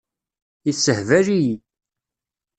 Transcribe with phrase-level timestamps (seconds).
[0.65, 1.55] Yessehbal-iyi.